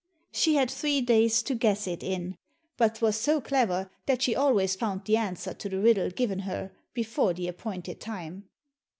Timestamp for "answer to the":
5.17-5.79